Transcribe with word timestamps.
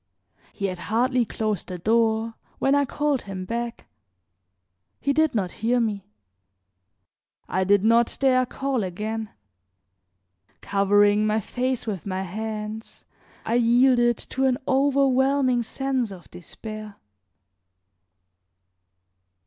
He 0.51 0.65
had 0.65 0.79
hardly 0.89 1.25
closed 1.25 1.67
the 1.67 1.77
door 1.77 2.33
when 2.57 2.73
I 2.73 2.85
called 2.85 3.21
him 3.21 3.45
back. 3.45 3.85
He 4.99 5.13
did 5.13 5.35
not 5.35 5.51
hear 5.61 5.79
me; 5.79 6.07
I 7.47 7.63
did 7.63 7.83
not 7.83 8.17
dare 8.19 8.47
call 8.47 8.83
again; 8.83 9.29
covering 10.59 11.27
my 11.27 11.39
face 11.39 11.85
with 11.85 12.07
my 12.07 12.23
hands 12.23 13.05
I 13.45 13.53
yielded 13.53 14.17
to 14.17 14.45
an 14.45 14.57
overwhelming 14.67 15.61
sense 15.61 16.09
of 16.09 16.31
despair. 16.31 16.95